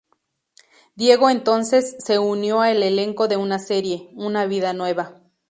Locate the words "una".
3.37-3.59, 4.15-4.47